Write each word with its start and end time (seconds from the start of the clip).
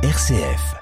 RCF. 0.00 0.76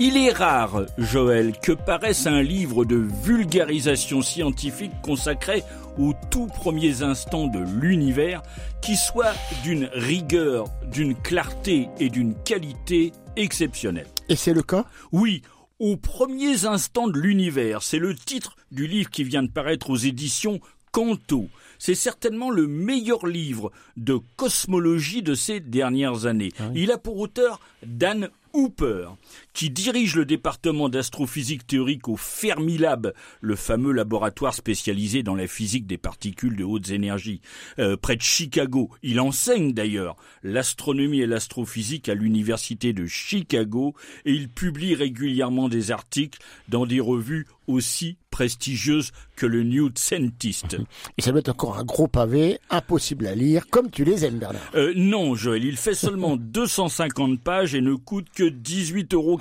Il 0.00 0.16
est 0.16 0.32
rare, 0.32 0.86
Joël, 0.96 1.52
que 1.60 1.72
paraisse 1.72 2.26
un 2.26 2.40
livre 2.40 2.86
de 2.86 2.96
vulgarisation 2.96 4.22
scientifique 4.22 4.92
consacré 5.02 5.62
aux 5.98 6.14
tout 6.30 6.46
premiers 6.46 7.02
instants 7.02 7.48
de 7.48 7.58
l'univers 7.82 8.40
qui 8.80 8.96
soit 8.96 9.34
d'une 9.62 9.90
rigueur, 9.92 10.68
d'une 10.90 11.14
clarté 11.14 11.90
et 12.00 12.08
d'une 12.08 12.34
qualité 12.44 13.12
exceptionnelle. 13.36 14.08
Et 14.30 14.36
c'est 14.36 14.54
le 14.54 14.62
cas? 14.62 14.86
Oui, 15.12 15.42
aux 15.78 15.98
premiers 15.98 16.64
instants 16.64 17.08
de 17.08 17.18
l'univers, 17.18 17.82
c'est 17.82 17.98
le 17.98 18.14
titre 18.14 18.56
du 18.70 18.86
livre 18.86 19.10
qui 19.10 19.22
vient 19.22 19.42
de 19.42 19.50
paraître 19.50 19.90
aux 19.90 19.96
éditions 19.96 20.60
Canto. 20.92 21.48
C'est 21.78 21.94
certainement 21.96 22.50
le 22.50 22.68
meilleur 22.68 23.26
livre 23.26 23.72
de 23.96 24.20
cosmologie 24.36 25.22
de 25.22 25.34
ces 25.34 25.58
dernières 25.58 26.26
années. 26.26 26.52
Il 26.74 26.92
a 26.92 26.98
pour 26.98 27.18
auteur 27.18 27.58
Dan 27.84 28.28
Hooper, 28.52 29.08
qui 29.54 29.70
dirige 29.70 30.14
le 30.14 30.24
département 30.24 30.88
d'astrophysique 30.88 31.66
théorique 31.66 32.08
au 32.08 32.16
Fermilab, 32.16 33.14
le 33.40 33.56
fameux 33.56 33.92
laboratoire 33.92 34.54
spécialisé 34.54 35.22
dans 35.22 35.34
la 35.34 35.46
physique 35.46 35.86
des 35.86 35.98
particules 35.98 36.56
de 36.56 36.64
hautes 36.64 36.90
énergies, 36.90 37.40
euh, 37.78 37.96
près 37.96 38.16
de 38.16 38.22
Chicago. 38.22 38.90
Il 39.02 39.20
enseigne 39.20 39.72
d'ailleurs 39.72 40.16
l'astronomie 40.42 41.22
et 41.22 41.26
l'astrophysique 41.26 42.08
à 42.08 42.14
l'université 42.14 42.92
de 42.92 43.06
Chicago 43.06 43.94
et 44.24 44.32
il 44.32 44.48
publie 44.48 44.94
régulièrement 44.94 45.68
des 45.68 45.90
articles 45.90 46.38
dans 46.68 46.86
des 46.86 47.00
revues 47.00 47.46
aussi 47.66 48.18
prestigieuses 48.32 49.12
que 49.36 49.46
le 49.46 49.62
New 49.62 49.90
Scientist. 49.94 50.76
Et 51.18 51.22
ça 51.22 51.30
doit 51.30 51.40
être 51.40 51.50
encore 51.50 51.78
un 51.78 51.84
gros 51.84 52.08
pavé, 52.08 52.58
impossible 52.70 53.26
à 53.26 53.34
lire, 53.36 53.68
comme 53.70 53.90
tu 53.90 54.04
les 54.04 54.24
aimes, 54.24 54.38
Bernard. 54.38 54.62
Euh, 54.74 54.92
non, 54.96 55.36
Joël, 55.36 55.64
il 55.64 55.76
fait 55.76 55.94
seulement 55.94 56.36
250 56.38 57.40
pages 57.40 57.74
et 57.74 57.80
ne 57.80 57.94
coûte 57.94 58.28
que 58.34 58.44
18,90 58.44 59.14
euros. 59.14 59.38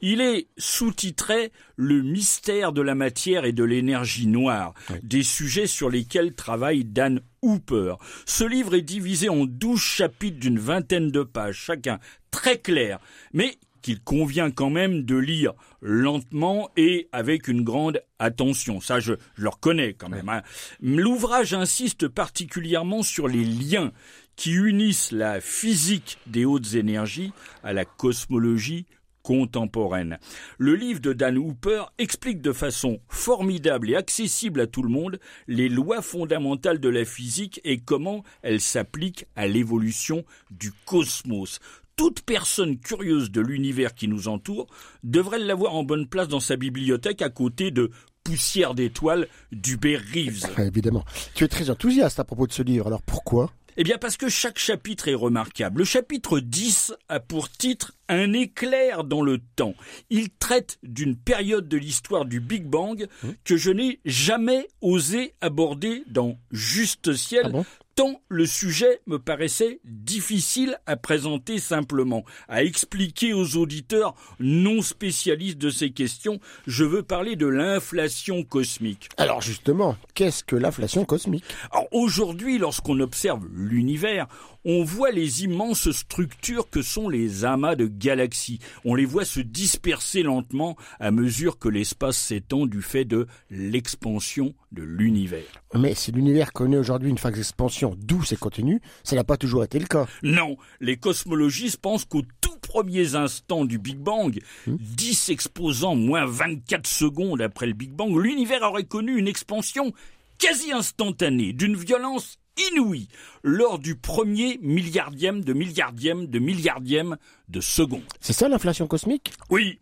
Il 0.00 0.20
est 0.20 0.48
sous-titré 0.56 1.52
Le 1.76 2.02
mystère 2.02 2.72
de 2.72 2.82
la 2.82 2.94
matière 2.94 3.44
et 3.44 3.52
de 3.52 3.62
l'énergie 3.62 4.26
noire, 4.26 4.74
des 5.02 5.22
sujets 5.22 5.66
sur 5.66 5.90
lesquels 5.90 6.34
travaille 6.34 6.84
Dan 6.84 7.20
Hooper. 7.42 7.94
Ce 8.24 8.44
livre 8.44 8.74
est 8.74 8.82
divisé 8.82 9.28
en 9.28 9.44
12 9.44 9.78
chapitres 9.78 10.40
d'une 10.40 10.58
vingtaine 10.58 11.10
de 11.10 11.22
pages, 11.22 11.58
chacun 11.58 11.98
très 12.30 12.58
clair, 12.58 12.98
mais 13.32 13.58
qu'il 13.86 14.00
convient 14.00 14.50
quand 14.50 14.68
même 14.68 15.04
de 15.04 15.14
lire 15.14 15.52
lentement 15.80 16.70
et 16.76 17.08
avec 17.12 17.46
une 17.46 17.62
grande 17.62 18.02
attention. 18.18 18.80
Ça, 18.80 18.98
je, 18.98 19.12
le 19.36 19.48
reconnais 19.48 19.94
quand 19.94 20.08
même. 20.08 20.28
hein. 20.28 20.42
L'ouvrage 20.80 21.54
insiste 21.54 22.08
particulièrement 22.08 23.04
sur 23.04 23.28
les 23.28 23.44
liens 23.44 23.92
qui 24.34 24.54
unissent 24.54 25.12
la 25.12 25.40
physique 25.40 26.18
des 26.26 26.44
hautes 26.44 26.74
énergies 26.74 27.32
à 27.62 27.72
la 27.72 27.84
cosmologie 27.84 28.86
contemporaine. 29.22 30.18
Le 30.58 30.74
livre 30.74 31.00
de 31.00 31.12
Dan 31.12 31.38
Hooper 31.38 31.84
explique 31.98 32.40
de 32.40 32.52
façon 32.52 32.98
formidable 33.08 33.90
et 33.90 33.94
accessible 33.94 34.60
à 34.62 34.66
tout 34.66 34.82
le 34.82 34.88
monde 34.88 35.20
les 35.46 35.68
lois 35.68 36.02
fondamentales 36.02 36.80
de 36.80 36.88
la 36.88 37.04
physique 37.04 37.60
et 37.62 37.78
comment 37.78 38.24
elles 38.42 38.60
s'appliquent 38.60 39.26
à 39.36 39.46
l'évolution 39.46 40.24
du 40.50 40.72
cosmos 40.86 41.60
toute 41.96 42.20
personne 42.20 42.78
curieuse 42.78 43.30
de 43.30 43.40
l'univers 43.40 43.94
qui 43.94 44.06
nous 44.06 44.28
entoure 44.28 44.66
devrait 45.02 45.38
l'avoir 45.38 45.74
en 45.74 45.82
bonne 45.82 46.06
place 46.06 46.28
dans 46.28 46.40
sa 46.40 46.56
bibliothèque 46.56 47.22
à 47.22 47.30
côté 47.30 47.70
de 47.70 47.90
Poussière 48.22 48.74
d'étoiles 48.74 49.28
d'Hubert 49.52 50.02
Reeves. 50.12 50.46
Évidemment. 50.58 51.04
Tu 51.34 51.44
es 51.44 51.48
très 51.48 51.70
enthousiaste 51.70 52.20
à 52.20 52.24
propos 52.24 52.46
de 52.46 52.52
ce 52.52 52.62
livre, 52.62 52.88
alors 52.88 53.02
pourquoi? 53.02 53.52
Eh 53.78 53.84
bien 53.84 53.98
parce 53.98 54.16
que 54.16 54.28
chaque 54.28 54.58
chapitre 54.58 55.08
est 55.08 55.14
remarquable. 55.14 55.80
Le 55.80 55.84
chapitre 55.84 56.40
10 56.40 56.94
a 57.08 57.20
pour 57.20 57.50
titre 57.50 57.92
Un 58.08 58.32
éclair 58.32 59.04
dans 59.04 59.22
le 59.22 59.38
temps. 59.56 59.74
Il 60.10 60.30
traite 60.30 60.78
d'une 60.82 61.16
période 61.16 61.68
de 61.68 61.76
l'histoire 61.76 62.24
du 62.24 62.40
Big 62.40 62.64
Bang 62.64 63.06
que 63.44 63.56
je 63.56 63.70
n'ai 63.70 64.00
jamais 64.04 64.68
osé 64.80 65.34
aborder 65.40 66.02
dans 66.06 66.38
Juste 66.50 67.14
Ciel, 67.14 67.42
Ah 67.46 67.50
bon? 67.50 67.66
tant 67.96 68.20
le 68.28 68.44
sujet 68.44 69.00
me 69.06 69.18
paraissait 69.18 69.80
difficile 69.84 70.78
à 70.84 70.96
présenter 70.96 71.58
simplement, 71.58 72.24
à 72.46 72.62
expliquer 72.62 73.32
aux 73.32 73.56
auditeurs 73.56 74.14
non 74.38 74.82
spécialistes 74.82 75.56
de 75.56 75.70
ces 75.70 75.90
questions. 75.92 76.38
Je 76.66 76.84
veux 76.84 77.02
parler 77.02 77.36
de 77.36 77.46
l'inflation 77.46 78.42
cosmique. 78.44 79.08
Alors 79.16 79.40
justement, 79.40 79.96
qu'est-ce 80.14 80.44
que 80.44 80.56
l'inflation 80.56 81.06
cosmique? 81.06 81.44
Alors 81.72 81.88
aujourd'hui, 81.90 82.58
lorsqu'on 82.58 83.00
observe 83.00 83.46
l'univers, 83.50 84.26
on 84.66 84.84
voit 84.84 85.10
les 85.10 85.44
immenses 85.44 85.90
structures 85.92 86.68
que 86.68 86.82
sont 86.82 87.08
les 87.08 87.44
amas 87.46 87.76
de 87.76 87.86
galaxies. 87.98 88.60
On 88.84 88.94
les 88.94 89.04
voit 89.04 89.24
se 89.24 89.40
disperser 89.40 90.22
lentement 90.22 90.76
à 91.00 91.10
mesure 91.10 91.58
que 91.58 91.68
l'espace 91.68 92.16
s'étend 92.16 92.66
du 92.66 92.82
fait 92.82 93.04
de 93.04 93.26
l'expansion 93.50 94.54
de 94.72 94.82
l'univers. 94.82 95.62
Mais 95.74 95.94
si 95.94 96.12
l'univers 96.12 96.52
connaît 96.52 96.76
aujourd'hui 96.76 97.10
une 97.10 97.18
phase 97.18 97.34
d'expansion 97.34 97.96
douce 97.98 98.32
et 98.32 98.36
continue, 98.36 98.80
ça 99.04 99.16
n'a 99.16 99.24
pas 99.24 99.36
toujours 99.36 99.64
été 99.64 99.78
le 99.78 99.86
cas. 99.86 100.06
Non, 100.22 100.56
les 100.80 100.96
cosmologistes 100.96 101.78
pensent 101.78 102.04
qu'aux 102.04 102.24
tout 102.40 102.56
premiers 102.60 103.14
instants 103.14 103.64
du 103.64 103.78
Big 103.78 103.96
Bang, 103.96 104.38
10 104.66 105.30
exposants 105.30 105.94
moins 105.94 106.26
24 106.26 106.86
secondes 106.86 107.40
après 107.40 107.66
le 107.66 107.72
Big 107.72 107.92
Bang, 107.92 108.14
l'univers 108.16 108.62
aurait 108.62 108.84
connu 108.84 109.16
une 109.16 109.28
expansion 109.28 109.92
quasi 110.38 110.72
instantanée, 110.72 111.52
d'une 111.52 111.76
violence 111.76 112.38
inouïe, 112.70 113.08
lors 113.42 113.78
du 113.78 113.94
premier 113.96 114.58
milliardième 114.62 115.42
de 115.44 115.52
milliardième 115.52 116.26
de 116.26 116.38
milliardième 116.38 117.16
de 117.48 117.60
seconde. 117.60 118.02
C'est 118.20 118.32
ça 118.32 118.48
l'inflation 118.48 118.86
cosmique? 118.86 119.32
Oui, 119.50 119.78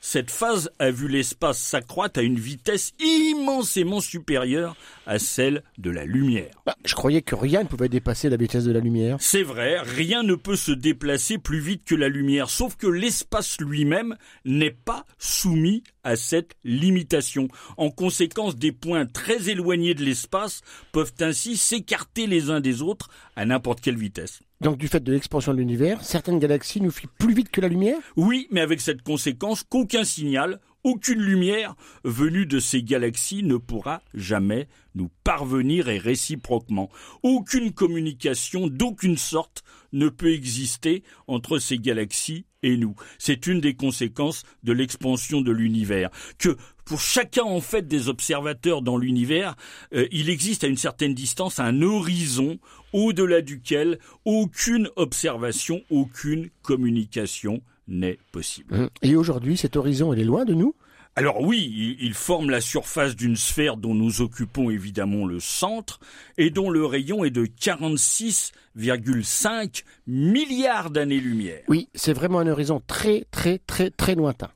cette 0.00 0.30
phase 0.30 0.70
a 0.78 0.90
vu 0.90 1.08
l'espace 1.08 1.58
s'accroître 1.58 2.20
à 2.20 2.22
une 2.22 2.38
vitesse 2.38 2.92
immensément 3.00 4.00
supérieure 4.00 4.76
à 5.06 5.18
celle 5.18 5.62
de 5.78 5.90
la 5.90 6.04
lumière. 6.04 6.50
bah, 6.66 6.76
Je 6.84 6.94
croyais 6.94 7.22
que 7.22 7.34
rien 7.34 7.62
ne 7.62 7.68
pouvait 7.68 7.88
dépasser 7.88 8.28
la 8.28 8.36
vitesse 8.36 8.64
de 8.64 8.72
la 8.72 8.80
lumière. 8.80 9.16
C'est 9.20 9.42
vrai, 9.42 9.80
rien 9.80 10.22
ne 10.22 10.34
peut 10.34 10.56
se 10.56 10.72
déplacer 10.72 11.38
plus 11.38 11.60
vite 11.60 11.84
que 11.84 11.94
la 11.94 12.08
lumière, 12.08 12.50
sauf 12.50 12.76
que 12.76 12.86
l'espace 12.86 13.60
lui-même 13.60 14.16
n'est 14.44 14.70
pas 14.70 15.04
soumis 15.18 15.82
à 16.04 16.16
cette 16.16 16.52
limitation. 16.64 17.48
En 17.76 17.90
conséquence, 17.90 18.56
des 18.56 18.72
points 18.72 19.06
très 19.06 19.50
éloignés 19.50 19.94
de 19.94 20.04
l'espace 20.04 20.62
peuvent 20.92 21.14
ainsi 21.20 21.56
s'écarter 21.56 22.26
les 22.26 22.50
uns 22.50 22.60
des 22.60 22.82
autres 22.82 23.08
à 23.36 23.44
n'importe 23.44 23.80
quelle 23.80 23.98
vitesse. 23.98 24.40
Donc 24.60 24.76
du 24.76 24.88
fait 24.88 25.00
de 25.00 25.12
l'expansion 25.12 25.52
de 25.52 25.58
l'univers, 25.58 26.02
certaines 26.02 26.40
galaxies 26.40 26.80
nous 26.80 26.90
fuient 26.90 27.08
plus 27.18 27.32
vite 27.32 27.50
que 27.50 27.60
la 27.60 27.68
lumière? 27.68 27.98
Oui, 28.16 28.48
mais 28.50 28.60
avec 28.60 28.80
cette 28.80 29.02
conséquence 29.02 29.62
qu'aucun 29.62 30.04
signal, 30.04 30.60
aucune 30.82 31.20
lumière 31.20 31.76
venue 32.02 32.46
de 32.46 32.58
ces 32.58 32.82
galaxies 32.82 33.42
ne 33.42 33.56
pourra 33.56 34.02
jamais 34.14 34.68
nous 34.94 35.10
parvenir 35.22 35.88
et 35.88 35.98
réciproquement. 35.98 36.88
Aucune 37.22 37.72
communication 37.72 38.66
d'aucune 38.66 39.16
sorte 39.16 39.62
ne 39.92 40.08
peut 40.08 40.32
exister 40.32 41.02
entre 41.26 41.58
ces 41.58 41.78
galaxies 41.78 42.46
et 42.62 42.76
nous. 42.76 42.94
C'est 43.18 43.46
une 43.46 43.60
des 43.60 43.74
conséquences 43.74 44.42
de 44.62 44.72
l'expansion 44.72 45.40
de 45.40 45.52
l'univers. 45.52 46.10
Que 46.38 46.56
pour 46.84 47.00
chacun 47.00 47.44
en 47.44 47.60
fait 47.60 47.86
des 47.86 48.08
observateurs 48.08 48.82
dans 48.82 48.96
l'univers, 48.96 49.56
euh, 49.94 50.08
il 50.10 50.30
existe 50.30 50.64
à 50.64 50.68
une 50.68 50.76
certaine 50.76 51.14
distance 51.14 51.60
un 51.60 51.82
horizon 51.82 52.58
au-delà 52.92 53.42
duquel 53.42 53.98
aucune 54.24 54.88
observation, 54.96 55.82
aucune 55.90 56.48
communication 56.62 57.60
n'est 57.86 58.18
possible. 58.32 58.90
Et 59.02 59.14
aujourd'hui, 59.16 59.56
cet 59.56 59.76
horizon, 59.76 60.12
il 60.12 60.20
est 60.20 60.24
loin 60.24 60.44
de 60.44 60.54
nous? 60.54 60.74
Alors 61.16 61.40
oui, 61.40 61.72
il, 61.74 61.96
il 62.00 62.14
forme 62.14 62.48
la 62.48 62.60
surface 62.60 63.16
d'une 63.16 63.34
sphère 63.34 63.76
dont 63.76 63.94
nous 63.94 64.20
occupons 64.20 64.70
évidemment 64.70 65.26
le 65.26 65.40
centre 65.40 65.98
et 66.36 66.50
dont 66.50 66.70
le 66.70 66.86
rayon 66.86 67.24
est 67.24 67.30
de 67.30 67.44
46,5 67.44 69.82
milliards 70.06 70.90
d'années-lumière. 70.90 71.62
Oui, 71.66 71.88
c'est 71.92 72.12
vraiment 72.12 72.38
un 72.38 72.46
horizon 72.46 72.80
très 72.86 73.26
très 73.32 73.58
très 73.58 73.90
très 73.90 74.14
lointain. 74.14 74.50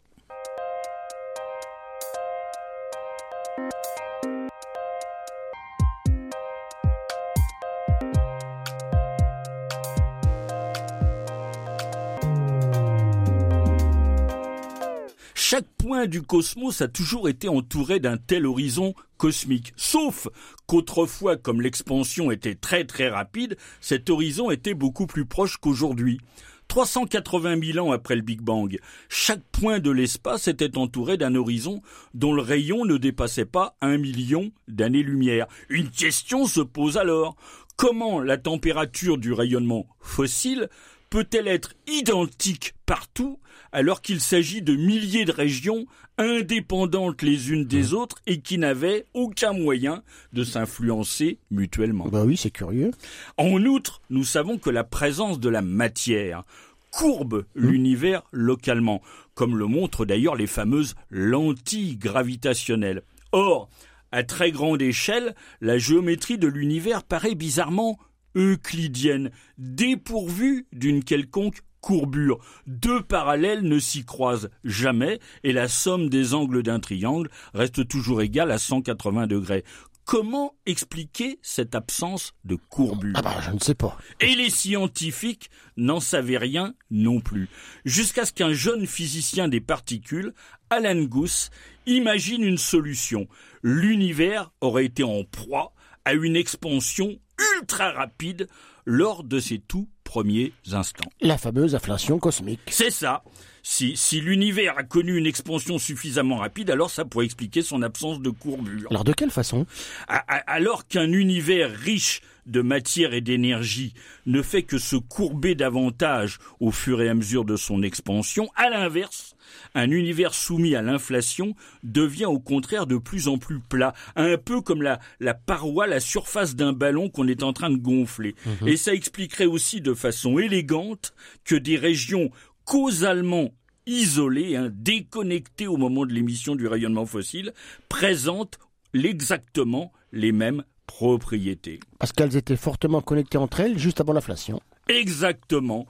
Chaque 15.52 15.68
point 15.76 16.06
du 16.06 16.22
cosmos 16.22 16.80
a 16.80 16.88
toujours 16.88 17.28
été 17.28 17.46
entouré 17.46 18.00
d'un 18.00 18.16
tel 18.16 18.46
horizon 18.46 18.94
cosmique. 19.18 19.74
Sauf 19.76 20.26
qu'autrefois, 20.66 21.36
comme 21.36 21.60
l'expansion 21.60 22.30
était 22.30 22.54
très 22.54 22.86
très 22.86 23.10
rapide, 23.10 23.58
cet 23.82 24.08
horizon 24.08 24.50
était 24.50 24.72
beaucoup 24.72 25.06
plus 25.06 25.26
proche 25.26 25.58
qu'aujourd'hui. 25.58 26.20
380 26.68 27.60
000 27.74 27.86
ans 27.86 27.92
après 27.92 28.16
le 28.16 28.22
Big 28.22 28.40
Bang, 28.40 28.78
chaque 29.10 29.42
point 29.52 29.78
de 29.78 29.90
l'espace 29.90 30.48
était 30.48 30.78
entouré 30.78 31.18
d'un 31.18 31.34
horizon 31.34 31.82
dont 32.14 32.32
le 32.32 32.40
rayon 32.40 32.86
ne 32.86 32.96
dépassait 32.96 33.44
pas 33.44 33.76
un 33.82 33.98
million 33.98 34.52
d'années-lumière. 34.68 35.48
Une 35.68 35.90
question 35.90 36.46
se 36.46 36.62
pose 36.62 36.96
alors. 36.96 37.36
Comment 37.76 38.20
la 38.20 38.38
température 38.38 39.18
du 39.18 39.34
rayonnement 39.34 39.86
fossile 40.00 40.70
peut-elle 41.12 41.46
être 41.46 41.74
identique 41.86 42.72
partout 42.86 43.38
alors 43.70 44.00
qu'il 44.00 44.18
s'agit 44.18 44.62
de 44.62 44.74
milliers 44.74 45.26
de 45.26 45.32
régions 45.32 45.84
indépendantes 46.16 47.20
les 47.20 47.52
unes 47.52 47.66
des 47.66 47.92
mmh. 47.92 47.94
autres 47.94 48.16
et 48.26 48.40
qui 48.40 48.56
n'avaient 48.56 49.04
aucun 49.12 49.52
moyen 49.52 50.02
de 50.32 50.42
s'influencer 50.42 51.38
mutuellement? 51.50 52.08
Bah 52.08 52.24
oui, 52.24 52.38
c'est 52.38 52.50
curieux. 52.50 52.92
En 53.36 53.62
outre, 53.66 54.00
nous 54.08 54.24
savons 54.24 54.56
que 54.56 54.70
la 54.70 54.84
présence 54.84 55.38
de 55.38 55.50
la 55.50 55.60
matière 55.60 56.44
courbe 56.90 57.44
mmh. 57.56 57.60
l'univers 57.60 58.22
localement, 58.32 59.02
comme 59.34 59.58
le 59.58 59.66
montrent 59.66 60.06
d'ailleurs 60.06 60.36
les 60.36 60.46
fameuses 60.46 60.94
lentilles 61.10 61.98
gravitationnelles. 61.98 63.02
Or, 63.32 63.68
à 64.12 64.22
très 64.22 64.50
grande 64.50 64.80
échelle, 64.80 65.34
la 65.60 65.76
géométrie 65.76 66.38
de 66.38 66.48
l'univers 66.48 67.02
paraît 67.02 67.34
bizarrement 67.34 67.98
euclidienne, 68.34 69.30
dépourvue 69.58 70.66
d'une 70.72 71.04
quelconque 71.04 71.60
courbure. 71.80 72.38
Deux 72.66 73.02
parallèles 73.02 73.62
ne 73.62 73.78
s'y 73.78 74.04
croisent 74.04 74.48
jamais 74.64 75.18
et 75.42 75.52
la 75.52 75.68
somme 75.68 76.08
des 76.08 76.32
angles 76.32 76.62
d'un 76.62 76.80
triangle 76.80 77.28
reste 77.52 77.86
toujours 77.88 78.22
égale 78.22 78.50
à 78.50 78.58
180 78.58 79.26
degrés. 79.26 79.64
Comment 80.04 80.54
expliquer 80.66 81.38
cette 81.42 81.76
absence 81.76 82.34
de 82.44 82.56
courbure? 82.56 83.14
Ah 83.16 83.22
bah 83.22 83.40
je 83.46 83.52
ne 83.52 83.60
sais 83.60 83.74
pas. 83.74 83.96
Et 84.20 84.34
les 84.34 84.50
scientifiques 84.50 85.48
n'en 85.76 86.00
savaient 86.00 86.38
rien 86.38 86.74
non 86.90 87.20
plus. 87.20 87.48
Jusqu'à 87.84 88.24
ce 88.24 88.32
qu'un 88.32 88.52
jeune 88.52 88.86
physicien 88.86 89.46
des 89.46 89.60
particules, 89.60 90.34
Alan 90.70 91.02
Guth, 91.02 91.50
imagine 91.86 92.42
une 92.42 92.58
solution. 92.58 93.28
L'univers 93.62 94.50
aurait 94.60 94.86
été 94.86 95.04
en 95.04 95.22
proie 95.22 95.72
à 96.04 96.14
une 96.14 96.34
expansion 96.34 97.18
ultra 97.62 97.92
rapide 97.92 98.48
lors 98.84 99.22
de 99.22 99.38
ses 99.38 99.58
tout 99.58 99.88
premiers 100.04 100.52
instants. 100.72 101.08
La 101.20 101.38
fameuse 101.38 101.74
inflation 101.74 102.18
cosmique. 102.18 102.60
C'est 102.66 102.90
ça. 102.90 103.22
Si, 103.62 103.96
si 103.96 104.20
l'univers 104.20 104.76
a 104.76 104.82
connu 104.82 105.16
une 105.16 105.26
expansion 105.26 105.78
suffisamment 105.78 106.38
rapide, 106.38 106.68
alors 106.70 106.90
ça 106.90 107.04
pourrait 107.04 107.26
expliquer 107.26 107.62
son 107.62 107.80
absence 107.82 108.20
de 108.20 108.30
courbure. 108.30 108.88
Alors 108.90 109.04
de 109.04 109.12
quelle 109.12 109.30
façon? 109.30 109.66
Alors 110.08 110.88
qu'un 110.88 111.12
univers 111.12 111.70
riche 111.70 112.20
de 112.46 112.60
matière 112.60 113.14
et 113.14 113.20
d'énergie 113.20 113.94
ne 114.26 114.42
fait 114.42 114.64
que 114.64 114.78
se 114.78 114.96
courber 114.96 115.54
davantage 115.54 116.38
au 116.58 116.72
fur 116.72 117.00
et 117.00 117.08
à 117.08 117.14
mesure 117.14 117.44
de 117.44 117.54
son 117.54 117.84
expansion, 117.84 118.50
à 118.56 118.68
l'inverse, 118.68 119.36
un 119.74 119.90
univers 119.90 120.34
soumis 120.34 120.74
à 120.74 120.82
l'inflation 120.82 121.54
devient 121.82 122.26
au 122.26 122.38
contraire 122.38 122.86
de 122.86 122.96
plus 122.96 123.28
en 123.28 123.38
plus 123.38 123.60
plat, 123.60 123.94
un 124.16 124.36
peu 124.36 124.60
comme 124.60 124.82
la, 124.82 125.00
la 125.20 125.34
paroi, 125.34 125.86
la 125.86 126.00
surface 126.00 126.54
d'un 126.54 126.72
ballon 126.72 127.08
qu'on 127.08 127.28
est 127.28 127.42
en 127.42 127.52
train 127.52 127.70
de 127.70 127.76
gonfler. 127.76 128.34
Mhm. 128.46 128.68
Et 128.68 128.76
ça 128.76 128.94
expliquerait 128.94 129.46
aussi 129.46 129.80
de 129.80 129.94
façon 129.94 130.38
élégante 130.38 131.14
que 131.44 131.54
des 131.54 131.76
régions 131.76 132.30
causalement 132.64 133.50
isolées, 133.86 134.56
hein, 134.56 134.70
déconnectées 134.72 135.66
au 135.66 135.76
moment 135.76 136.06
de 136.06 136.12
l'émission 136.12 136.54
du 136.54 136.66
rayonnement 136.66 137.06
fossile, 137.06 137.52
présentent 137.88 138.58
exactement 138.94 139.92
les 140.12 140.32
mêmes 140.32 140.64
propriétés. 140.86 141.80
Parce 141.98 142.12
qu'elles 142.12 142.36
étaient 142.36 142.56
fortement 142.56 143.00
connectées 143.00 143.38
entre 143.38 143.60
elles 143.60 143.78
juste 143.78 144.00
avant 144.00 144.12
l'inflation. 144.12 144.60
Exactement. 144.88 145.86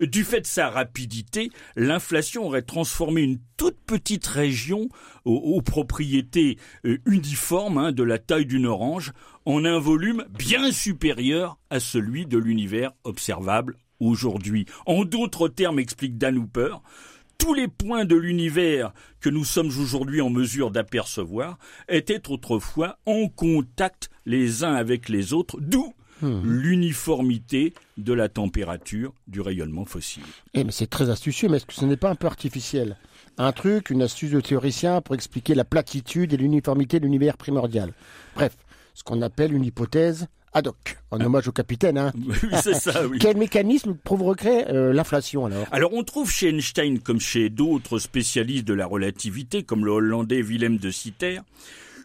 Du 0.00 0.22
fait 0.24 0.40
de 0.40 0.46
sa 0.46 0.70
rapidité, 0.70 1.50
l'inflation 1.74 2.46
aurait 2.46 2.62
transformé 2.62 3.22
une 3.22 3.38
toute 3.56 3.78
petite 3.86 4.26
région 4.26 4.88
aux, 5.24 5.60
propriétés 5.62 6.56
euh, 6.84 6.98
uniformes 7.06 7.78
hein, 7.78 7.92
de 7.92 8.02
la 8.04 8.18
taille 8.18 8.46
d'une 8.46 8.66
orange 8.66 9.12
en 9.44 9.64
un 9.64 9.78
volume 9.78 10.24
bien 10.38 10.70
supérieur 10.70 11.58
à 11.70 11.80
celui 11.80 12.26
de 12.26 12.38
l'univers 12.38 12.92
observable 13.04 13.76
aujourd'hui. 13.98 14.66
En 14.86 15.04
d'autres 15.04 15.48
termes, 15.48 15.80
explique 15.80 16.16
Dan 16.16 16.38
Hooper, 16.38 16.76
tous 17.38 17.52
les 17.52 17.68
points 17.68 18.04
de 18.04 18.16
l'univers 18.16 18.92
que 19.20 19.28
nous 19.28 19.44
sommes 19.44 19.66
aujourd'hui 19.78 20.20
en 20.20 20.30
mesure 20.30 20.70
d'apercevoir 20.70 21.58
étaient 21.88 22.30
autrefois 22.30 22.98
en 23.06 23.28
contact 23.28 24.08
les 24.24 24.64
uns 24.64 24.74
avec 24.74 25.08
les 25.08 25.32
autres, 25.32 25.58
d'où 25.60 25.92
hmm. 26.22 26.42
l'uniformité 26.44 27.74
de 27.96 28.12
la 28.12 28.28
température 28.28 29.12
du 29.26 29.40
rayonnement 29.40 29.84
fossile. 29.84 30.22
Eh 30.54 30.64
mais 30.64 30.72
c'est 30.72 30.86
très 30.86 31.10
astucieux, 31.10 31.48
mais 31.48 31.58
est-ce 31.58 31.66
que 31.66 31.74
ce 31.74 31.84
n'est 31.84 31.96
pas 31.96 32.10
un 32.10 32.14
peu 32.14 32.26
artificiel? 32.26 32.96
Un 33.38 33.52
truc, 33.52 33.90
une 33.90 34.02
astuce 34.02 34.30
de 34.30 34.40
théoricien 34.40 35.00
pour 35.00 35.14
expliquer 35.14 35.54
la 35.54 35.64
platitude 35.64 36.32
et 36.32 36.36
l'uniformité 36.36 37.00
de 37.00 37.04
l'univers 37.04 37.36
primordial. 37.36 37.92
Bref, 38.34 38.56
ce 38.94 39.02
qu'on 39.04 39.20
appelle 39.22 39.52
une 39.52 39.64
hypothèse 39.64 40.26
ad 40.56 40.68
hoc, 40.68 40.96
en 41.10 41.20
hommage 41.20 41.48
au 41.48 41.52
capitaine. 41.52 41.98
Hein. 41.98 42.12
Oui, 42.26 42.48
c'est 42.62 42.74
ça, 42.74 43.06
oui. 43.06 43.18
Quel 43.20 43.36
mécanisme 43.36 43.94
provoquerait 43.94 44.72
euh, 44.72 44.92
l'inflation 44.92 45.44
alors? 45.44 45.66
Alors 45.70 45.92
on 45.92 46.02
trouve 46.02 46.30
chez 46.30 46.48
Einstein, 46.48 46.98
comme 46.98 47.20
chez 47.20 47.50
d'autres 47.50 47.98
spécialistes 47.98 48.64
de 48.64 48.72
la 48.72 48.86
relativité, 48.86 49.64
comme 49.64 49.84
le 49.84 49.90
Hollandais 49.92 50.40
Willem 50.40 50.78
de 50.78 50.90
Sitter, 50.90 51.40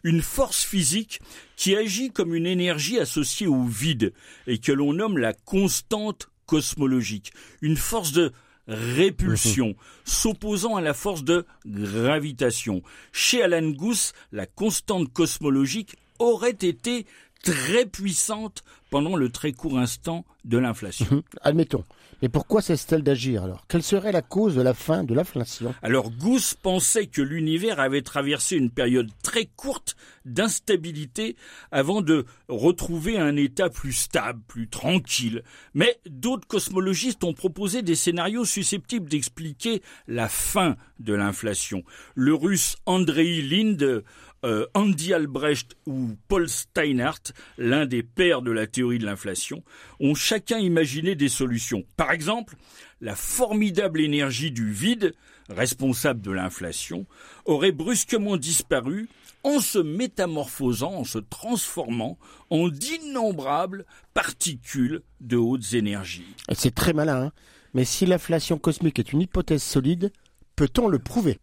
une 0.03 0.21
force 0.21 0.63
physique 0.63 1.19
qui 1.55 1.75
agit 1.75 2.11
comme 2.11 2.35
une 2.35 2.47
énergie 2.47 2.99
associée 2.99 3.47
au 3.47 3.63
vide 3.63 4.13
et 4.47 4.57
que 4.57 4.71
l'on 4.71 4.93
nomme 4.93 5.17
la 5.17 5.33
constante 5.33 6.29
cosmologique. 6.45 7.31
Une 7.61 7.77
force 7.77 8.11
de 8.11 8.31
répulsion, 8.67 9.67
mhm. 9.69 9.75
s'opposant 10.05 10.75
à 10.75 10.81
la 10.81 10.93
force 10.93 11.23
de 11.23 11.45
gravitation. 11.65 12.81
Chez 13.11 13.41
Alan 13.41 13.69
Guth, 13.69 14.13
la 14.31 14.45
constante 14.45 15.11
cosmologique 15.11 15.95
aurait 16.19 16.51
été 16.51 17.05
très 17.43 17.85
puissante 17.85 18.63
pendant 18.89 19.15
le 19.15 19.29
très 19.29 19.51
court 19.51 19.79
instant 19.79 20.25
de 20.45 20.57
l'inflation. 20.57 21.07
Mhm. 21.09 21.21
Admettons. 21.41 21.85
Mais 22.21 22.29
pourquoi 22.29 22.61
cesse-t-elle 22.61 23.01
d'agir 23.01 23.43
alors? 23.43 23.65
Quelle 23.67 23.81
serait 23.81 24.11
la 24.11 24.21
cause 24.21 24.55
de 24.55 24.61
la 24.61 24.73
fin 24.73 25.03
de 25.03 25.13
l'inflation? 25.13 25.73
Alors 25.81 26.11
Gauss 26.11 26.53
pensait 26.53 27.07
que 27.07 27.21
l'univers 27.21 27.79
avait 27.79 28.03
traversé 28.03 28.57
une 28.57 28.69
période 28.69 29.09
très 29.23 29.45
courte 29.45 29.95
d'instabilité 30.23 31.35
avant 31.71 32.01
de 32.01 32.25
retrouver 32.47 33.17
un 33.17 33.35
état 33.35 33.69
plus 33.69 33.93
stable, 33.93 34.41
plus 34.47 34.67
tranquille. 34.67 35.43
Mais 35.73 35.99
d'autres 36.07 36.47
cosmologistes 36.47 37.23
ont 37.23 37.33
proposé 37.33 37.81
des 37.81 37.95
scénarios 37.95 38.45
susceptibles 38.45 39.09
d'expliquer 39.09 39.81
la 40.07 40.29
fin 40.29 40.75
de 40.99 41.13
l'inflation. 41.13 41.83
Le 42.13 42.35
russe 42.35 42.75
Andrei 42.85 43.41
Lind 43.41 44.03
euh, 44.43 44.65
Andy 44.73 45.13
Albrecht 45.13 45.75
ou 45.85 46.09
Paul 46.27 46.49
Steinhardt, 46.49 47.33
l'un 47.57 47.85
des 47.85 48.03
pères 48.03 48.41
de 48.41 48.51
la 48.51 48.67
théorie 48.67 48.99
de 48.99 49.05
l'inflation, 49.05 49.63
ont 49.99 50.15
chacun 50.15 50.57
imaginé 50.57 51.15
des 51.15 51.29
solutions. 51.29 51.83
Par 51.97 52.11
exemple, 52.11 52.55
la 53.01 53.15
formidable 53.15 54.01
énergie 54.01 54.51
du 54.51 54.71
vide, 54.71 55.13
responsable 55.49 56.21
de 56.21 56.31
l'inflation, 56.31 57.05
aurait 57.45 57.71
brusquement 57.71 58.37
disparu 58.37 59.09
en 59.43 59.59
se 59.59 59.79
métamorphosant, 59.79 60.93
en 60.93 61.03
se 61.03 61.17
transformant 61.17 62.17
en 62.49 62.67
d'innombrables 62.67 63.85
particules 64.13 65.01
de 65.19 65.37
hautes 65.37 65.73
énergies. 65.73 66.35
C'est 66.53 66.75
très 66.75 66.93
malin, 66.93 67.25
hein 67.25 67.31
mais 67.73 67.85
si 67.85 68.05
l'inflation 68.05 68.57
cosmique 68.57 68.99
est 68.99 69.13
une 69.13 69.21
hypothèse 69.21 69.63
solide, 69.63 70.11
peut-on 70.55 70.87
le 70.87 70.99
prouver? 70.99 71.39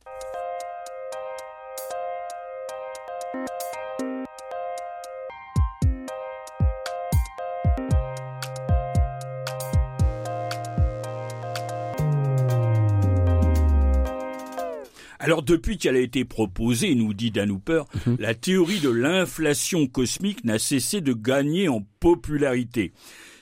Alors 15.29 15.43
depuis 15.43 15.77
qu'elle 15.77 15.97
a 15.97 16.01
été 16.01 16.25
proposée, 16.25 16.95
nous 16.95 17.13
dit 17.13 17.31
Dan 17.31 17.51
Hooper, 17.51 17.83
mhm. 18.07 18.17
la 18.19 18.35
théorie 18.35 18.81
de 18.81 18.89
l'inflation 18.89 19.87
cosmique 19.87 20.43
n'a 20.43 20.59
cessé 20.59 21.03
de 21.03 21.13
gagner 21.13 21.69
en 21.69 21.87
popularité. 22.01 22.95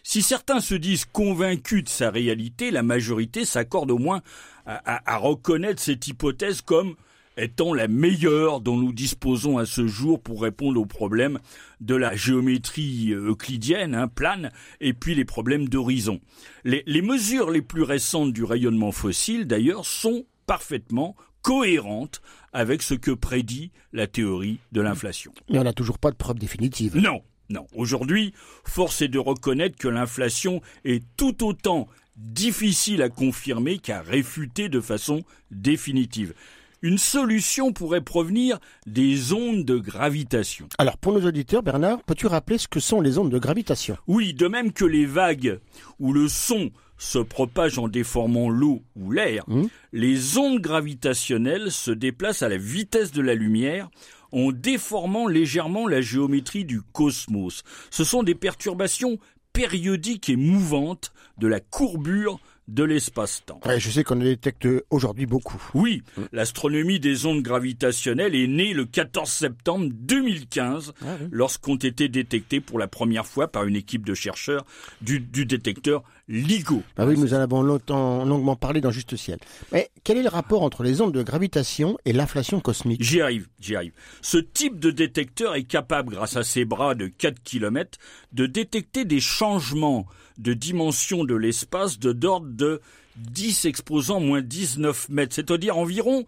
Si 0.03 0.21
certains 0.21 0.59
se 0.59 0.75
disent 0.75 1.05
convaincus 1.05 1.85
de 1.85 1.89
sa 1.89 2.11
réalité, 2.11 2.73
la 2.73 2.83
majorité 2.83 3.45
s'accorde 3.45 3.93
au 3.93 3.99
moins 3.99 4.23
à, 4.67 5.17
reconnaître 5.19 5.81
cette 5.81 6.09
hypothèse 6.09 6.61
comme 6.61 6.97
étant 7.37 7.73
la 7.73 7.87
meilleure 7.87 8.61
dont 8.61 8.77
nous 8.77 8.93
disposons 8.93 9.57
à 9.57 9.65
ce 9.65 9.87
jour 9.87 10.21
pour 10.21 10.43
répondre 10.43 10.81
aux 10.81 10.87
problèmes 10.87 11.39
de 11.81 11.95
la 11.95 12.17
géométrie 12.17 13.13
euclidienne, 13.13 13.95
hein, 13.95 14.09
plane, 14.09 14.51
et 14.81 14.93
puis 14.93 15.15
les 15.15 15.25
problèmes 15.25 15.69
d'horizon. 15.69 16.19
Les, 16.65 16.83
les 16.89 17.03
mesures 17.03 17.53
les 17.53 17.63
plus 17.63 17.85
récentes 17.85 18.33
du 18.33 18.43
rayonnement 18.43 18.91
fossile, 18.91 19.47
d'ailleurs, 19.47 19.87
sont 19.87 20.25
parfaitement 20.47 21.15
cohérente 21.47 22.23
avec 22.53 22.83
ce 22.83 22.95
que 22.95 23.13
prédit 23.13 23.71
la 23.93 24.09
théorie 24.09 24.59
de 24.73 24.81
l'inflation. 24.81 25.33
Mais 25.49 25.61
on 25.61 25.65
n'a 25.65 25.73
toujours 25.73 26.01
pas 26.01 26.11
de 26.11 26.17
preuve 26.17 26.41
définitive. 26.41 26.97
Non, 26.97 27.23
non. 27.51 27.69
Aujourd'hui, 27.73 28.35
force 28.65 29.01
est 29.01 29.07
de 29.07 29.21
reconnaître 29.21 29.79
que 29.79 29.87
l'inflation 29.87 30.61
est 30.85 31.05
tout 31.17 31.47
autant 31.47 31.87
difficile 32.17 33.01
à 33.01 33.11
confirmer 33.11 33.79
qu'à 33.79 34.03
réfuter 34.03 34.69
de 34.69 34.81
façon 34.81 35.23
définitive. 35.53 36.35
Une 36.83 36.99
solution 36.99 37.73
pourrait 37.73 38.01
provenir 38.01 38.59
des 38.87 39.33
ondes 39.33 39.65
de 39.65 39.79
gravitation. 39.79 40.69
Alors, 40.79 40.99
pour 40.99 41.13
nos 41.13 41.25
auditeurs, 41.29 41.63
Bernard, 41.63 42.03
peux-tu 42.03 42.27
rappeler 42.27 42.59
ce 42.59 42.67
que 42.67 42.81
sont 42.81 43.01
les 43.01 43.19
ondes 43.19 43.31
de 43.31 43.39
gravitation? 43.39 43.97
Oui, 44.09 44.35
de 44.35 44.49
même 44.49 44.73
que 44.73 44.85
les 44.85 45.07
vagues 45.07 45.61
où 46.01 46.13
le 46.13 46.29
son 46.29 46.73
se 46.99 47.19
propage 47.19 47.79
en 47.79 47.89
déformant 47.89 48.49
l'eau 48.49 48.83
ou 48.95 49.11
l'air, 49.11 49.45
mmh. 49.49 49.65
les 49.93 50.39
ondes 50.39 50.61
gravitationnelles 50.61 51.71
se 51.71 51.91
déplacent 51.91 52.43
à 52.43 52.49
la 52.49 52.57
vitesse 52.57 53.13
de 53.13 53.23
la 53.23 53.35
lumière 53.35 53.91
en 54.33 54.53
déformant 54.53 55.27
légèrement 55.27 55.87
la 55.87 56.01
géométrie 56.01 56.65
du 56.65 56.83
cosmos. 56.83 57.63
Ce 57.91 58.05
sont 58.05 58.23
des 58.23 58.35
perturbations 58.35 59.19
périodiques 59.53 60.29
et 60.29 60.37
mouvantes 60.37 61.13
de 61.39 61.47
la 61.47 61.61
courbure 61.61 62.39
de 62.69 62.83
l'espace-temps. 62.83 63.61
je 63.79 63.91
sais 63.91 64.03
qu'on 64.03 64.17
détecte 64.17 64.67
aujourd'hui 64.91 65.27
beaucoup. 65.27 65.63
Oui, 65.75 66.03
l'astronomie 66.33 66.99
des 66.99 67.27
ondes 67.27 67.43
gravitationnelles 67.43 68.35
est 68.35 68.49
née 68.49 68.73
le 68.73 68.85
14 68.85 69.31
septembre 69.31 69.89
2015, 69.93 70.93
ah 71.03 71.07
lorsqu'ont 71.31 71.77
été 71.77 72.09
détectées 72.09 72.61
pour 72.61 72.79
la 72.79 72.89
première 72.89 73.27
fois 73.27 73.49
par 73.49 73.65
une 73.65 73.77
équipe 73.77 74.05
de 74.05 74.15
chercheurs 74.15 74.65
du, 75.01 75.21
détecteur 75.21 76.03
LIGO. 76.29 76.83
Ah 76.97 77.07
oui, 77.07 77.17
nous 77.17 77.35
en 77.35 77.39
avons 77.39 77.63
longtemps, 77.63 78.25
longuement 78.25 78.57
parlé 78.57 78.81
dans 78.81 78.91
Juste 78.91 79.17
Ciel. 79.17 79.39
Mais 79.71 79.91
quel 80.03 80.19
est 80.19 80.23
le 80.23 80.29
rapport 80.29 80.63
entre 80.63 80.83
les 80.83 81.01
ondes 81.01 81.13
de 81.13 81.23
gravitation 81.23 81.99
et 82.05 82.13
l'inflation 82.13 82.61
cosmique? 82.61 83.03
J'y 83.03 83.21
arrive, 83.21 83.47
j'y 83.61 83.77
arrive. 83.77 83.93
Ce 84.23 84.39
type 84.39 84.81
de 84.81 84.91
détecteur 84.91 85.55
est 85.55 85.65
capable, 85.65 86.15
grâce 86.15 86.37
à 86.37 86.43
ses 86.43 86.65
bras 86.65 86.95
de 86.97 87.07
4 87.07 87.43
km, 87.45 87.99
de 88.33 88.47
détecter 88.47 89.05
des 89.05 89.21
changements 89.21 90.07
de 90.39 90.53
dimension 90.53 91.25
de 91.25 91.35
l'espace 91.35 91.99
de 91.99 92.13
d'ordre 92.13 92.49
de 92.49 92.81
10 93.17 93.65
exposants 93.65 94.21
moins 94.21 94.43
19 94.43 95.09
mètres, 95.09 95.35
c'est-à-dire 95.35 95.79
environ 95.79 96.27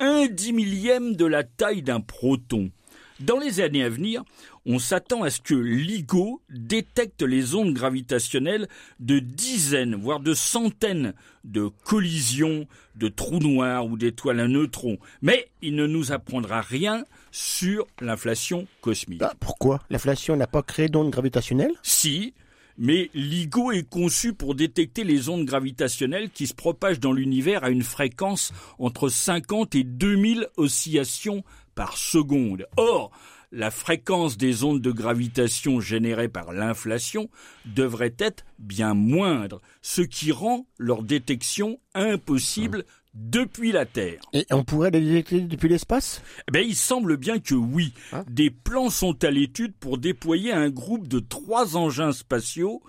un 0.00 0.26
dix 0.26 0.52
millième 0.52 1.14
de 1.14 1.26
la 1.26 1.44
taille 1.44 1.82
d'un 1.82 2.00
proton. 2.00 2.70
Dans 3.20 3.38
les 3.38 3.60
années 3.60 3.84
à 3.84 3.90
venir, 3.90 4.24
on 4.64 4.78
s'attend 4.78 5.22
à 5.22 5.28
ce 5.30 5.42
que 5.42 5.54
LIGO 5.54 6.40
détecte 6.48 7.20
les 7.22 7.54
ondes 7.54 7.74
gravitationnelles 7.74 8.66
de 8.98 9.18
dizaines, 9.18 9.94
voire 9.94 10.20
de 10.20 10.32
centaines 10.32 11.12
de 11.44 11.68
collisions, 11.84 12.66
de 12.96 13.08
trous 13.08 13.40
noirs 13.40 13.84
ou 13.84 13.98
d'étoiles 13.98 14.40
à 14.40 14.48
neutrons. 14.48 14.98
Mais 15.20 15.50
il 15.60 15.76
ne 15.76 15.86
nous 15.86 16.12
apprendra 16.12 16.62
rien 16.62 17.04
sur 17.30 17.86
l'inflation 18.00 18.66
cosmique. 18.80 19.20
Bah, 19.20 19.34
pourquoi? 19.38 19.80
L'inflation 19.90 20.34
n'a 20.34 20.46
pas 20.46 20.62
créé 20.62 20.88
d'ondes 20.88 21.10
gravitationnelles? 21.10 21.74
Si, 21.82 22.32
mais 22.80 23.10
LIGO 23.12 23.72
est 23.72 23.88
conçu 23.88 24.32
pour 24.32 24.54
détecter 24.54 25.04
les 25.04 25.28
ondes 25.28 25.44
gravitationnelles 25.44 26.30
qui 26.30 26.46
se 26.46 26.54
propagent 26.54 26.98
dans 26.98 27.12
l'univers 27.12 27.62
à 27.62 27.70
une 27.70 27.82
fréquence 27.82 28.52
entre 28.78 29.10
50 29.10 29.74
et 29.74 29.84
2000 29.84 30.48
oscillations 30.56 31.44
par 31.74 31.98
seconde. 31.98 32.66
Or, 32.78 33.10
la 33.52 33.70
fréquence 33.70 34.38
des 34.38 34.64
ondes 34.64 34.80
de 34.80 34.92
gravitation 34.92 35.80
générées 35.80 36.28
par 36.28 36.52
l'inflation 36.52 37.28
devrait 37.66 38.14
être 38.18 38.44
bien 38.58 38.94
moindre, 38.94 39.60
ce 39.82 40.02
qui 40.02 40.32
rend 40.32 40.66
leur 40.78 41.02
détection 41.02 41.80
impossible 41.94 42.84
depuis 43.14 43.72
la 43.72 43.86
Terre. 43.86 44.20
Et 44.32 44.46
on 44.50 44.64
pourrait 44.64 44.90
les 44.90 45.00
détecter 45.00 45.40
depuis 45.40 45.68
l'espace? 45.68 46.22
Eh 46.48 46.52
ben, 46.52 46.64
Il 46.66 46.76
semble 46.76 47.16
bien 47.16 47.38
que 47.38 47.54
oui. 47.54 47.92
Ah. 48.12 48.24
Des 48.28 48.50
plans 48.50 48.90
sont 48.90 49.24
à 49.24 49.30
l'étude 49.30 49.74
pour 49.78 49.98
déployer 49.98 50.52
un 50.52 50.70
groupe 50.70 51.08
de 51.08 51.18
trois 51.18 51.76
engins 51.76 52.12
spatiaux 52.12 52.82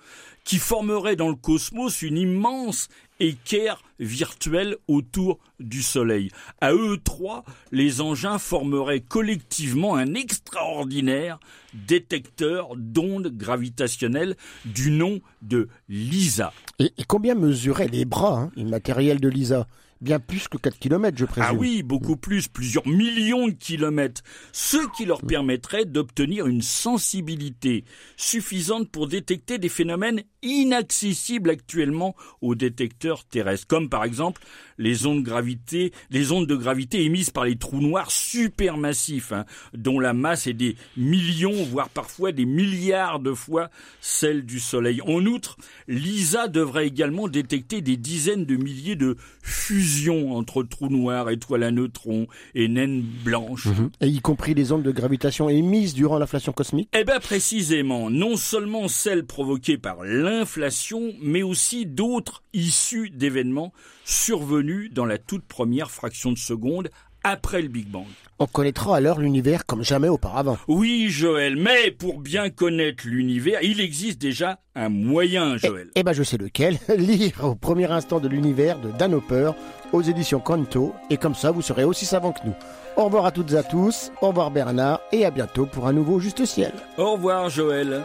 qui 0.44 0.58
formeraient 0.58 1.16
dans 1.16 1.30
le 1.30 1.36
cosmos 1.36 2.02
une 2.02 2.18
immense 2.18 2.88
équerre 3.20 3.84
virtuelle 4.00 4.76
autour 4.88 5.38
du 5.60 5.84
Soleil. 5.84 6.32
À 6.60 6.74
eux 6.74 6.98
trois, 7.04 7.44
les 7.72 8.02
engins 8.02 8.40
formeraient 8.40 9.02
collectivement 9.02 9.96
un 9.96 10.16
extraordinaire 10.16 11.40
détecteur 11.74 12.70
d'ondes 12.76 13.28
gravitationnelles 13.28 14.36
du 14.66 14.90
nom 14.90 15.22
de 15.44 15.70
LISA. 15.88 16.54
Et, 16.80 16.92
combien 17.08 17.36
mesuraient 17.36 17.88
les 17.88 18.06
bras, 18.06 18.40
hein, 18.40 18.52
le 18.56 18.66
matériel 18.66 19.20
de 19.20 19.30
LISA? 19.30 19.68
Bien 20.02 20.20
plus 20.20 20.48
que 20.48 20.58
4 20.58 20.78
km, 20.80 21.18
je 21.18 21.26
présume. 21.26 21.50
Ah 21.50 21.54
oui, 21.54 21.84
beaucoup 21.84 22.18
plus, 22.18 22.48
plusieurs 22.48 22.88
millions 22.88 23.48
de 23.48 23.54
kilomètres, 23.54 24.22
ce 24.52 24.78
qui 24.98 25.06
leur 25.06 25.22
permettrait 25.22 25.86
d'obtenir 25.86 26.48
une 26.48 26.62
sensibilité 26.62 27.86
suffisante 28.18 28.90
pour 28.90 29.08
détecter 29.08 29.58
des 29.58 29.70
phénomènes 29.70 30.24
inaccessibles 30.42 31.50
actuellement 31.50 32.16
aux 32.42 32.56
détecteurs 32.56 33.24
terrestres, 33.26 33.68
comme 33.68 33.90
par 33.90 34.04
exemple 34.04 34.42
les 34.78 35.06
ondes, 35.06 35.24
gravité, 35.24 35.92
les 36.10 36.32
ondes 36.32 36.48
de 36.48 36.56
gravité 36.56 37.04
émises 37.04 37.30
par 37.30 37.46
les 37.46 37.56
trous 37.56 37.82
noirs 37.82 38.12
supermassifs, 38.12 39.32
hein, 39.32 39.46
dont 39.74 40.00
la 40.00 40.14
masse 40.14 40.48
est 40.48 40.54
des 40.54 40.76
millions, 40.98 41.64
voire 41.66 41.90
parfois 41.90 42.32
des 42.32 42.46
milliards 42.46 43.20
de 43.20 43.34
fois 43.34 43.70
celle 44.00 44.46
du 44.46 44.60
Soleil. 44.60 45.02
En 45.06 45.26
outre, 45.26 45.58
l'ISA 45.88 46.48
devrait 46.48 46.88
également 46.88 47.28
détecter 47.28 47.82
des 47.82 47.98
dizaines 47.98 48.46
de 48.46 48.56
milliers 48.56 48.96
de 48.96 49.18
fusions 49.44 50.36
entre 50.36 50.64
trous 50.64 50.90
noirs, 50.90 51.30
étoiles 51.30 51.64
à 51.64 51.72
neutrons 51.72 52.28
et 52.56 52.68
naines 52.68 53.04
blanches. 53.24 53.68
Mhm. 53.68 53.92
Et 54.02 54.08
y 54.08 54.20
compris 54.20 54.54
les 54.54 54.72
ondes 54.72 54.84
de 54.84 54.92
gravitation 54.92 55.50
émises 55.50 55.94
durant 55.94 56.18
l'inflation 56.18 56.54
cosmique 56.54 56.90
Eh 56.94 57.04
bien 57.04 57.20
précisément, 57.20 58.10
non 58.10 58.36
seulement 58.36 58.88
celles 58.88 59.26
provoquées 59.26 59.78
par 59.78 60.04
l'inflation, 60.32 61.14
mais 61.22 61.44
aussi 61.44 61.86
d'autres 61.86 62.44
issues 62.54 63.10
d'événements 63.10 63.74
survenus 64.06 64.92
dans 64.94 65.06
la 65.06 65.18
toute 65.18 65.44
première 65.44 65.92
fraction 65.92 66.32
de 66.32 66.38
seconde 66.38 66.90
après 67.24 67.62
le 67.62 67.68
Big 67.68 67.88
Bang. 67.88 68.06
On 68.40 68.48
connaîtra 68.48 68.96
alors 68.96 69.20
l'univers 69.20 69.66
comme 69.66 69.84
jamais 69.84 70.08
auparavant. 70.08 70.58
Oui, 70.68 71.08
Joël, 71.10 71.56
mais 71.56 71.92
pour 71.92 72.20
bien 72.20 72.50
connaître 72.50 73.04
l'univers, 73.06 73.60
il 73.62 73.80
existe 73.80 74.20
déjà 74.20 74.60
un 74.74 74.90
moyen, 74.90 75.58
Joël. 75.58 75.90
Eh, 75.96 76.00
eh 76.00 76.04
ben, 76.04 76.14
je 76.14 76.24
sais 76.24 76.38
lequel. 76.38 76.80
Lire 76.98 77.42
au 77.44 77.56
premier 77.56 77.92
instant 77.92 78.20
de 78.20 78.28
l'univers 78.28 78.80
de 78.80 78.90
Dan 78.98 79.14
Hopper 79.14 79.52
aux 79.94 80.02
éditions 80.02 80.40
Canto, 80.40 80.96
et 81.10 81.18
comme 81.18 81.36
ça, 81.36 81.52
vous 81.52 81.62
serez 81.62 81.84
aussi 81.84 82.06
savant 82.06 82.32
que 82.32 82.46
nous. 82.46 82.56
Au 82.96 83.06
revoir 83.06 83.26
à 83.26 83.32
toutes 83.32 83.52
et 83.52 83.58
à 83.58 83.64
tous, 83.64 84.12
au 84.22 84.30
revoir 84.30 84.50
Bernard, 84.50 85.02
et 85.12 85.26
à 85.26 85.32
bientôt 85.32 85.66
pour 85.66 85.88
un 85.88 85.94
nouveau 85.94 86.20
Juste 86.20 86.46
Ciel. 86.46 86.72
Au 86.98 87.14
revoir, 87.14 87.50
Joël. 87.50 88.02